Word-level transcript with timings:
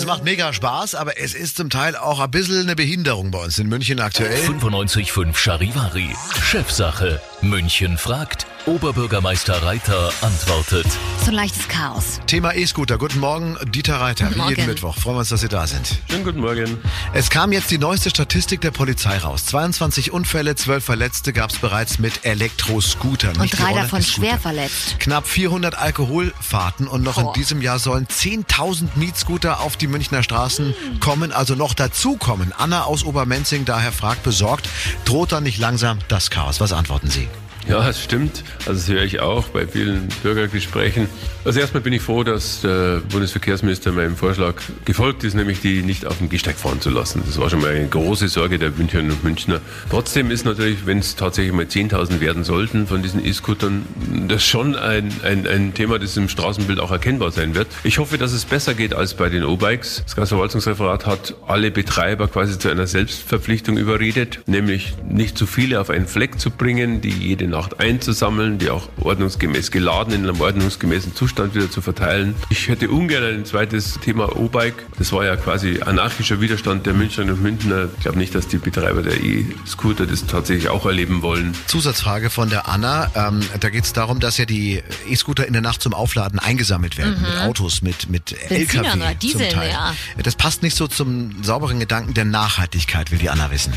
es 0.00 0.06
macht 0.06 0.24
mega 0.24 0.54
Spaß, 0.54 0.94
aber 0.94 1.18
es 1.18 1.34
ist 1.34 1.58
zum 1.58 1.68
Teil 1.68 1.94
auch 1.94 2.20
ein 2.20 2.30
bisschen 2.30 2.62
eine 2.62 2.74
Behinderung 2.74 3.30
bei 3.30 3.44
uns 3.44 3.58
in 3.58 3.68
München 3.68 4.00
aktuell. 4.00 4.34
95.5 4.34 5.36
Charivari. 5.36 6.16
Chefsache. 6.42 7.20
München 7.42 7.98
fragt. 7.98 8.46
Oberbürgermeister 8.70 9.64
Reiter 9.64 10.12
antwortet. 10.20 10.86
So 11.24 11.32
ein 11.32 11.34
leichtes 11.34 11.66
Chaos. 11.66 12.20
Thema 12.28 12.54
E-Scooter. 12.54 12.98
Guten 12.98 13.18
Morgen, 13.18 13.56
Dieter 13.64 13.96
Reiter, 13.96 14.26
Guten 14.26 14.36
wie 14.36 14.42
jeden 14.50 14.60
Morgen. 14.60 14.70
Mittwoch. 14.70 14.94
Freuen 14.96 15.16
wir 15.16 15.20
uns, 15.20 15.30
dass 15.30 15.40
Sie 15.40 15.48
da 15.48 15.66
sind. 15.66 15.98
Schönen 16.08 16.22
guten 16.22 16.38
Morgen. 16.38 16.78
Es 17.12 17.30
kam 17.30 17.50
jetzt 17.50 17.72
die 17.72 17.78
neueste 17.78 18.10
Statistik 18.10 18.60
der 18.60 18.70
Polizei 18.70 19.18
raus. 19.18 19.44
22 19.46 20.12
Unfälle, 20.12 20.54
12 20.54 20.84
Verletzte 20.84 21.32
gab 21.32 21.50
es 21.50 21.58
bereits 21.58 21.98
mit 21.98 22.24
Elektroscootern. 22.24 23.34
Und 23.34 23.40
nicht 23.40 23.58
drei 23.58 23.72
davon 23.72 24.02
schwer 24.04 24.38
verletzt. 24.38 25.00
Knapp 25.00 25.26
400 25.26 25.76
Alkoholfahrten 25.76 26.86
und 26.86 27.02
noch 27.02 27.18
in 27.18 27.24
Boah. 27.24 27.32
diesem 27.32 27.62
Jahr 27.62 27.80
sollen 27.80 28.06
10.000 28.06 28.90
Mietscooter 28.94 29.62
auf 29.62 29.76
die 29.76 29.88
Münchner 29.88 30.22
Straßen 30.22 30.76
kommen, 31.00 31.32
also 31.32 31.56
noch 31.56 31.74
dazukommen. 31.74 32.52
Anna 32.56 32.84
aus 32.84 33.02
Obermenzing 33.02 33.64
daher 33.64 33.90
fragt 33.90 34.22
besorgt, 34.22 34.68
droht 35.04 35.32
da 35.32 35.40
nicht 35.40 35.58
langsam 35.58 35.98
das 36.06 36.30
Chaos? 36.30 36.60
Was 36.60 36.72
antworten 36.72 37.10
Sie? 37.10 37.26
Ja, 37.68 37.88
es 37.88 38.02
stimmt. 38.02 38.42
Also 38.66 38.72
das 38.72 38.88
höre 38.88 39.04
ich 39.04 39.20
auch 39.20 39.48
bei 39.48 39.66
vielen 39.66 40.08
Bürgergesprächen. 40.22 41.08
Also 41.44 41.60
erstmal 41.60 41.82
bin 41.82 41.92
ich 41.92 42.02
froh, 42.02 42.24
dass 42.24 42.62
der 42.62 43.00
Bundesverkehrsminister 43.10 43.92
meinem 43.92 44.16
Vorschlag 44.16 44.54
gefolgt 44.84 45.24
ist, 45.24 45.34
nämlich 45.34 45.60
die 45.60 45.82
nicht 45.82 46.06
auf 46.06 46.18
dem 46.18 46.28
Gehsteig 46.28 46.56
fahren 46.56 46.80
zu 46.80 46.90
lassen. 46.90 47.22
Das 47.26 47.38
war 47.38 47.50
schon 47.50 47.60
mal 47.60 47.70
eine 47.70 47.86
große 47.86 48.28
Sorge 48.28 48.58
der 48.58 48.70
Münchnerinnen 48.70 49.12
und 49.12 49.24
Münchner. 49.24 49.60
Trotzdem 49.90 50.30
ist 50.30 50.44
natürlich, 50.44 50.86
wenn 50.86 50.98
es 50.98 51.16
tatsächlich 51.16 51.52
mal 51.52 51.64
10.000 51.64 52.20
werden 52.20 52.44
sollten 52.44 52.86
von 52.86 53.02
diesen 53.02 53.24
E-Scootern, 53.24 53.84
das 54.26 54.44
schon 54.44 54.74
ein, 54.74 55.12
ein, 55.22 55.46
ein 55.46 55.74
Thema, 55.74 55.98
das 55.98 56.16
im 56.16 56.28
Straßenbild 56.28 56.80
auch 56.80 56.90
erkennbar 56.90 57.30
sein 57.30 57.54
wird. 57.54 57.68
Ich 57.84 57.98
hoffe, 57.98 58.18
dass 58.18 58.32
es 58.32 58.44
besser 58.44 58.74
geht 58.74 58.94
als 58.94 59.14
bei 59.14 59.28
den 59.28 59.44
O-Bikes. 59.44 60.02
Das 60.04 60.16
Kreisverwaltungsreferat 60.16 61.06
hat 61.06 61.34
alle 61.46 61.70
Betreiber 61.70 62.28
quasi 62.28 62.58
zu 62.58 62.68
einer 62.68 62.86
Selbstverpflichtung 62.86 63.76
überredet, 63.76 64.40
nämlich 64.46 64.94
nicht 65.08 65.36
zu 65.36 65.46
viele 65.46 65.80
auf 65.80 65.90
einen 65.90 66.06
Fleck 66.06 66.40
zu 66.40 66.50
bringen, 66.50 67.00
die 67.00 67.10
jede 67.10 67.49
Nacht 67.50 67.80
einzusammeln, 67.80 68.58
die 68.58 68.70
auch 68.70 68.88
ordnungsgemäß 69.00 69.70
geladen 69.70 70.14
in 70.14 70.28
einem 70.28 70.40
ordnungsgemäßen 70.40 71.14
Zustand 71.14 71.54
wieder 71.54 71.70
zu 71.70 71.80
verteilen. 71.82 72.34
Ich 72.48 72.68
hätte 72.68 72.88
ungern 72.90 73.22
ein 73.24 73.44
zweites 73.44 73.98
Thema 74.00 74.36
O-Bike. 74.36 74.86
Das 74.98 75.12
war 75.12 75.24
ja 75.24 75.36
quasi 75.36 75.80
anarchischer 75.84 76.40
Widerstand 76.40 76.86
der 76.86 76.94
Münchnerinnen 76.94 77.34
und 77.34 77.42
Münchner. 77.42 77.88
Ich 77.96 78.02
glaube 78.02 78.18
nicht, 78.18 78.34
dass 78.34 78.48
die 78.48 78.58
Betreiber 78.58 79.02
der 79.02 79.22
E-Scooter 79.22 80.06
das 80.06 80.26
tatsächlich 80.26 80.68
auch 80.68 80.86
erleben 80.86 81.22
wollen. 81.22 81.54
Zusatzfrage 81.66 82.30
von 82.30 82.48
der 82.50 82.68
Anna. 82.68 83.10
Ähm, 83.14 83.40
da 83.60 83.68
geht 83.68 83.84
es 83.84 83.92
darum, 83.92 84.20
dass 84.20 84.38
ja 84.38 84.44
die 84.46 84.82
E-Scooter 85.08 85.46
in 85.46 85.52
der 85.52 85.62
Nacht 85.62 85.82
zum 85.82 85.94
Aufladen 85.94 86.38
eingesammelt 86.38 86.96
werden. 86.98 87.20
Mit 87.20 87.40
Autos, 87.42 87.82
mit, 87.82 88.08
mit 88.08 88.34
LKW 88.50 88.96
oder 88.96 89.14
Dieseln, 89.14 89.50
zum 89.50 89.58
Teil. 89.58 89.70
ja. 89.70 89.94
Das 90.22 90.36
passt 90.36 90.62
nicht 90.62 90.76
so 90.76 90.86
zum 90.86 91.42
sauberen 91.42 91.80
Gedanken 91.80 92.14
der 92.14 92.24
Nachhaltigkeit, 92.24 93.10
will 93.10 93.18
die 93.18 93.30
Anna 93.30 93.50
wissen. 93.50 93.72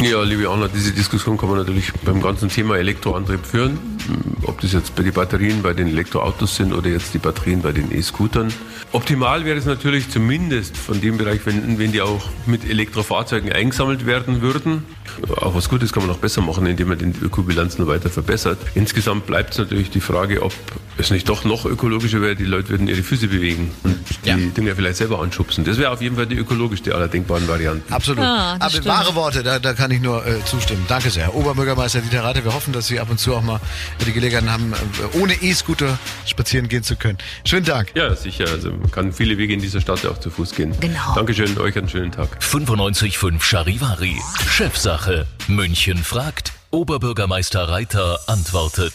Ja, 0.00 0.22
liebe 0.22 0.48
Anna, 0.48 0.68
diese 0.68 0.92
Diskussion 0.92 1.36
kann 1.36 1.48
man 1.48 1.58
natürlich 1.58 1.92
beim 2.04 2.22
ganzen 2.22 2.48
Thema 2.48 2.76
Elektroantrieb 2.76 3.44
führen. 3.44 3.78
Ob 4.44 4.60
das 4.60 4.72
jetzt 4.72 4.94
bei 4.94 5.02
den 5.02 5.12
Batterien 5.12 5.60
bei 5.60 5.74
den 5.74 5.88
Elektroautos 5.88 6.54
sind 6.54 6.72
oder 6.72 6.88
jetzt 6.88 7.14
die 7.14 7.18
Batterien 7.18 7.62
bei 7.62 7.72
den 7.72 7.90
E-Scootern. 7.92 8.52
Optimal 8.92 9.44
wäre 9.44 9.58
es 9.58 9.66
natürlich 9.66 10.08
zumindest 10.08 10.76
von 10.76 11.00
dem 11.00 11.18
Bereich, 11.18 11.40
wenn, 11.46 11.80
wenn 11.80 11.90
die 11.90 12.00
auch 12.00 12.28
mit 12.46 12.64
Elektrofahrzeugen 12.64 13.52
eingesammelt 13.52 14.06
werden 14.06 14.40
würden. 14.40 14.84
Auch 15.36 15.56
was 15.56 15.68
Gutes 15.68 15.92
kann 15.92 16.04
man 16.04 16.10
noch 16.10 16.18
besser 16.18 16.42
machen, 16.42 16.64
indem 16.66 16.88
man 16.88 16.98
den 16.98 17.14
Ökobilanz 17.20 17.78
noch 17.78 17.88
weiter 17.88 18.08
verbessert. 18.08 18.58
Insgesamt 18.76 19.26
bleibt 19.26 19.52
es 19.52 19.58
natürlich 19.58 19.90
die 19.90 20.00
Frage, 20.00 20.42
ob 20.42 20.54
es 20.96 21.10
nicht 21.10 21.28
doch 21.28 21.44
noch 21.44 21.66
ökologischer 21.66 22.22
wäre, 22.22 22.36
die 22.36 22.44
Leute 22.44 22.70
würden 22.70 22.86
ihre 22.86 23.02
Füße 23.02 23.26
bewegen 23.26 23.72
und 23.82 23.98
die 24.24 24.28
Ja. 24.30 24.36
Dinger 24.36 24.74
vielleicht 24.74 24.96
selber 24.96 25.20
anschubsen. 25.20 25.64
Das 25.64 25.78
wäre 25.78 25.90
auf 25.90 26.00
jeden 26.02 26.16
Fall 26.16 26.26
die 26.26 26.36
ökologischste 26.36 26.94
aller 26.94 27.08
denkbaren 27.08 27.46
Varianten. 27.48 27.92
Absolut. 27.92 28.22
Ja, 28.22 28.52
das 28.54 28.60
Aber 28.60 28.70
stimmt. 28.70 28.86
wahre 28.86 29.14
Worte, 29.14 29.42
da, 29.42 29.58
da 29.58 29.72
kann 29.74 29.90
ich 29.90 30.00
nur 30.00 30.26
äh, 30.26 30.44
zustimmen. 30.44 30.84
Danke 30.88 31.10
sehr. 31.10 31.34
Oberbürgermeister 31.34 32.00
Dieter 32.00 32.24
Reiter, 32.24 32.44
wir 32.44 32.54
hoffen, 32.54 32.72
dass 32.72 32.86
Sie 32.88 32.98
ab 33.00 33.10
und 33.10 33.18
zu 33.18 33.34
auch 33.34 33.42
mal 33.42 33.60
die 34.06 34.12
Gelegenheit 34.12 34.50
haben, 34.50 34.72
äh, 34.72 35.16
ohne 35.18 35.34
E-Scooter 35.34 35.98
spazieren 36.26 36.68
gehen 36.68 36.82
zu 36.82 36.96
können. 36.96 37.18
Schönen 37.44 37.64
Dank. 37.66 37.92
Ja, 37.94 38.14
sicher. 38.14 38.46
Also 38.50 38.70
man 38.70 38.90
kann 38.90 39.12
viele 39.12 39.38
Wege 39.38 39.54
in 39.54 39.60
dieser 39.60 39.80
Stadt 39.80 40.04
auch 40.06 40.18
zu 40.18 40.30
Fuß 40.30 40.52
gehen. 40.54 40.74
Genau. 40.80 41.14
Dankeschön, 41.14 41.58
euch 41.58 41.76
einen 41.76 41.88
schönen 41.88 42.12
Tag. 42.12 42.38
95.5 42.42 43.42
Charivari. 43.42 44.16
Chefsache. 44.48 45.26
München 45.48 45.98
fragt. 45.98 46.52
Oberbürgermeister 46.70 47.68
Reiter 47.68 48.20
antwortet. 48.26 48.86